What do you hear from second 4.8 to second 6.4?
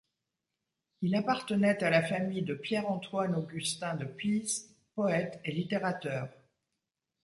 poète et littérateur.